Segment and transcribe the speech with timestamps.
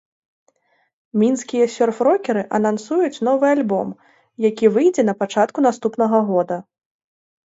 [1.23, 3.91] Мінскія сёрф-рокеры анансуюць новы альбом,
[4.47, 6.57] які выйдзе на пачатку наступнага года.